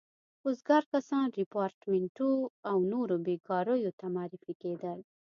وزګار 0.45 0.83
کسان 0.93 1.25
ریپارټیمنټو 1.39 2.29
او 2.69 2.77
نورو 2.91 3.15
بېګاریو 3.25 3.91
ته 3.99 4.05
معرفي 4.15 4.53
کېدل. 4.63 4.99